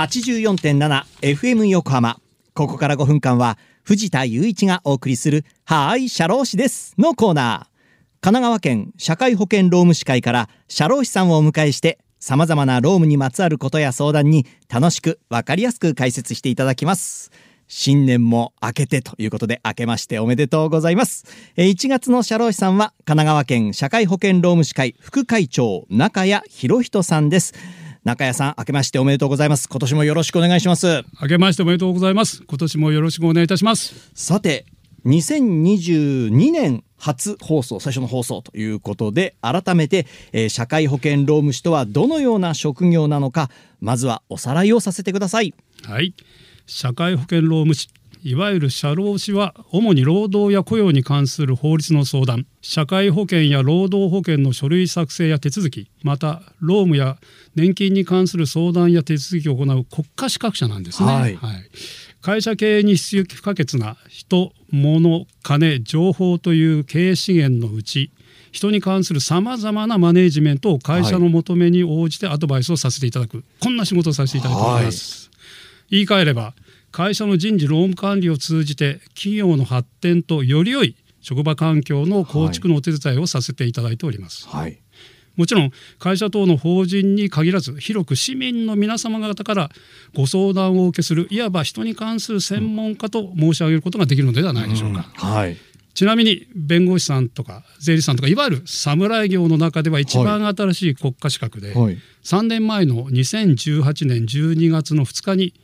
[0.00, 2.18] 84.7FM 横浜。
[2.54, 8.22] ここから5分間は藤田雄一がお送りする「はーい社労士です」のコーナー。
[8.22, 17.30] 神奈川県社会保険労務士会から社労士さんをお迎えしてさまざまな労務にまつわることや相談に楽しく分かりやすく解説していただきます。
[17.68, 21.26] 新年も明けてということで明けましておめでとうございます。
[21.58, 27.52] 1月の社労士さんは神奈川県社会保険労務士会副会長中谷博人さんです。
[28.04, 32.42] 中谷さん明けましておめでとうございます今年もよろしくお願いします明けましておめでとうございます。
[32.48, 34.10] 今年もよろしくお願いいたします。
[34.14, 34.64] さて
[35.04, 46.14] 2022年初放送最初の放送ということで改めて、えー社会保険労務士とはどのような職業なのかまずはおさらいをさせてくださいはい。
[46.66, 47.88] 社会保険労務士、
[48.22, 57.16] いわゆる社労士は主に労働や雇用に関する法律の相談、社会保険や労働保険の書類作成や手続き、また労務や
[57.54, 61.08] 年金に関する相談や手続きを行う国家資格者なんですね。
[61.08, 61.38] はい
[62.22, 68.10] 会社経営に必要不可欠な人、物、金、情報という経営資源のうち
[68.52, 75.30] 人に関するさまざまなマネージメントを会社の求めに応じてアドバイスをさせていただく、こんな仕事をさせていただいております。
[75.88, 76.54] 言い換えれば
[76.92, 84.48] 会社の人事労務管理を通じて企業の発展とより良い職場環境の構築のお手伝いをさせていただいております。
[84.48, 84.78] はい。
[85.36, 89.70] もちろん会社等の法人に限らず広く市民の皆様方から
[90.14, 95.02] ご相談をお受けするいわば人に関する専門家と申し上げることができるのではないでしょうか。
[95.14, 95.56] はい。
[95.94, 101.98] ちなみに弁護士さんとか税理士さんとかいわゆる侍業の中では一番新しい国家資格で、はい。
[102.22, 105.54] 3年前の2018年12月の2日に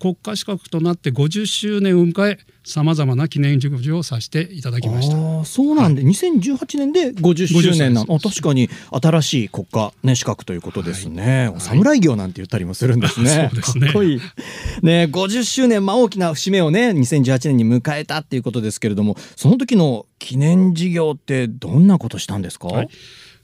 [0.00, 5.44] 国家資格となって50周年を迎えさまざまな記念事業をさせていただきました。
[5.44, 8.14] そうなんで、2018年で50周年なの。
[8.14, 13.50] あ50確かに新しい国家、ね、資格ということですね、侍業なんて言ったりもするんですね。
[13.52, 13.86] そうですね。
[13.86, 14.20] かっこいい。
[14.82, 22.88] ね50周年、まあ、大きな節目をね2018年に迎えたっていうことですけれどもその時の記念事業ってどんなことしたんですか、はい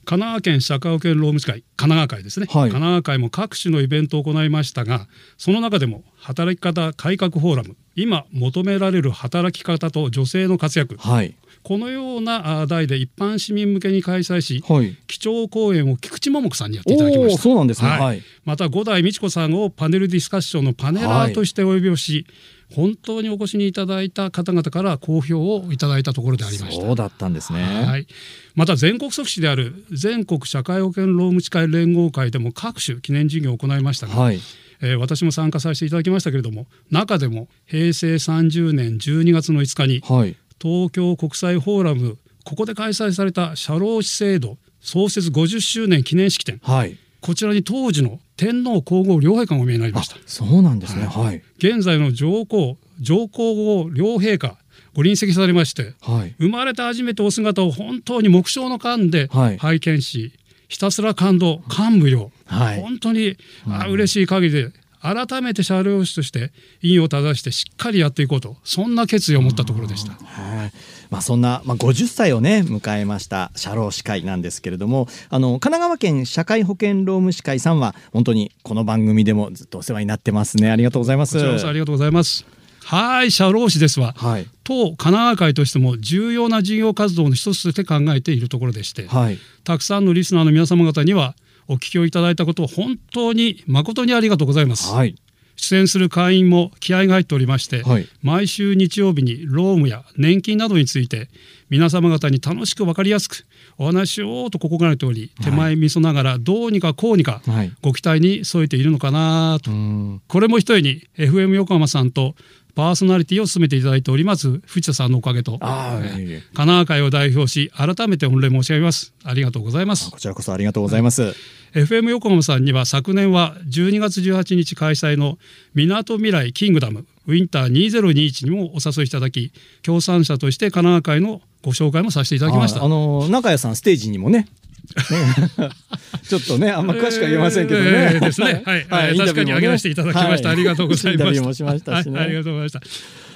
[0.04, 2.70] 神奈川県社会保険労務士会神奈川会ですね、はい。
[2.70, 5.08] 神奈川会も各種のイベントを行いましたが
[5.38, 14.96] その中でも働き方改革フォーラム今求められる働き方と女性の活躍はいこのようなあ題で一般市民向けに開催しはい。
[15.06, 17.42] 基調講演を菊池桃子さんにやっていただきました。
[17.42, 17.88] そうなんですね。
[17.88, 18.00] はい。
[18.00, 18.22] はい。
[18.44, 22.26] また五代美智子さんをパネルディスカッションのパネラーとしてお呼びをし、
[22.74, 26.84] 本当にお越しにいただいた方々から好評をいただいたところでありました。
[26.84, 27.62] そうだったんですね。
[27.62, 28.06] はい、
[28.54, 34.40] また全国組織である全国社会保険労務士会連合会でも各種記念事業を行いましたが、はい。
[34.84, 46.60] えー私も参加させていただきましたけれども中でも平成30年12月の5日にはい東京国際フォーラムここで開催された社労士制度創設50周年記念式典。
[46.62, 46.96] はい。
[47.20, 50.16] こちらに当時の天皇皇后両陛下がお見えになりました。
[50.26, 51.06] そうなんですね。
[51.06, 51.42] はい。
[51.58, 54.56] 現在の上皇上皇后両陛下
[54.94, 56.34] ご臨席されましてはい。
[56.38, 59.58] 生まれて初めてお姿を本当に目標の間ではい。
[59.58, 60.32] 拝見し、
[60.68, 62.80] ひたすら感動感無量、はい。
[62.80, 63.36] 本当に、
[63.68, 70.12] あ嬉しい限りで改めて車両士として意を正してしっかりやっていこうとそんな決意を持ったところでした。
[70.12, 70.72] はい
[71.10, 82.46] まあ、そんな、まあ、50歳をね迎えました社労士会なんですけれどもあの神奈川県社会保険労務士会さんは本当にこの番組でもずっとお世話になってますねありがとうございますありがとうございます。
[82.84, 84.12] はい社労士ですわ。
[84.16, 91.36] はい当神奈川会としても重要な事業活動の一つとして考えているところでして、はいたくさんのリスナーの皆様方には
[91.68, 94.92] お聞きをいただいたことを本当に誠にありがとうございます。
[94.92, 95.16] はい。
[95.56, 98.08] 出演する会員も気合が入っておりまして、はい。
[98.22, 101.28] 毎週日曜日に労務や年金などについて
[101.70, 103.46] 皆様方に楽しく分かりやすく
[103.78, 107.72] お話ししようと心がけており、手前味噌ながらどうにかこうにかはい。
[107.80, 110.22] ご期待に添えているのかなと、うん。
[110.26, 112.34] これも一重に FM 横浜さんと
[112.74, 119.12] パーソナリティを務めていただいております藤田さんのおかげと神奈川会を代表し改めて御礼申し上げます。
[119.24, 120.10] ありがとうございます。
[120.10, 121.34] こちらこそありがとうございます、
[121.74, 125.38] FM 横浜さんには昨年は12月18日開催の
[125.74, 129.52] みなとみらいキングダムウィンター2021にもお誘いいただき
[129.82, 134.48] 協賛者として神奈川会のご紹介もさせていただきました、はいあの中谷さんステージにもねね
[136.28, 138.62] ちょっとねあんま詳しくは言えませんけどね、えーですね。
[138.64, 139.18] はい、インタビューもね。
[139.18, 140.56] 確かに挙げさせていただきました、はい。
[140.56, 141.24] ありがとうございます。
[141.24, 142.18] インタビューもしましたしね。
[142.18, 142.82] はい、ありがとうございました。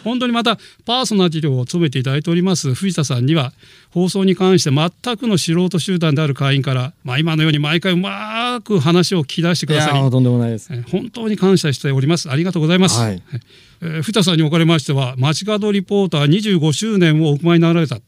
[0.06, 3.52] 本当にまたパーソナリティを務めていただいております藤田さんには
[3.90, 10.68] 放送に関して全くの素人集団である会員から、まあ、今のように毎回うまく話を聞き出してくいださりとんでもないです。
[10.72, 12.30] えー本当に感謝しております。
[12.30, 13.00] ありがとうございます。
[13.00, 13.22] はい。
[13.82, 17.98] えー藤田さんにおかれましては、街角リポーター25周年をお踏まえになられた。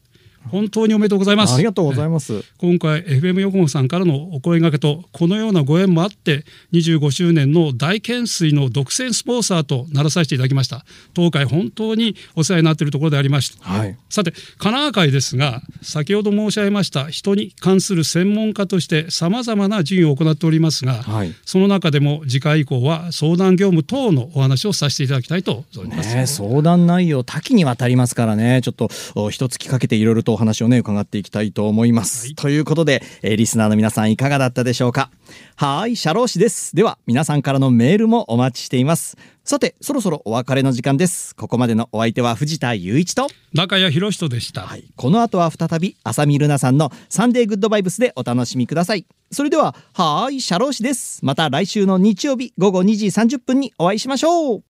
[0.49, 1.55] 本当におめでとうございます。
[1.55, 2.43] ありがとうございます。
[2.57, 10.85] 今回 FM 横浜さんからのお声掛けとこのようなご縁もあって25周年の大懸垂の独占スポンサーとならさせていただきました。
[11.13, 28.61] 当会本当にお世話になっているところでありました、はい、さて神奈川会ですが先ほど申し上げました人に関する専門家としてさまざまな事業を行っておりますが、はい、その中でも次回以降は相談業務等のお話をさせていただきたいと思います、ね、相談内容多岐にわたりますからね。
[28.63, 35.11] ちょっと一月かけていろいろとお話をね伺っていきたいと思います、はい、ということで、えー、リスナーの皆さんいかがだったでしょうか？
[35.55, 36.75] はい社労士です。
[36.75, 39.17] では皆さんからのメールもお待ちしています。
[39.43, 41.35] さてそろそろお別れの時間です。
[41.35, 43.27] ここまでのお相手は藤田雄一と。
[43.53, 49.05] 中谷博人でした、はい、この後は再び浅見ルナさんのサンデーグッドバイブスでお楽しみください。
[49.31, 51.19] それでははい社労士です。
[51.23, 54.63] また来週の日曜日午後2時30分にお会いしましょう